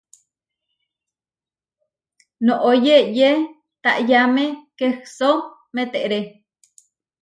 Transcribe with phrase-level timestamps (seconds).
[2.45, 3.29] Noʼó yeʼyé
[3.83, 4.43] taʼyáme
[4.77, 5.29] kehsó
[5.75, 6.19] meteré.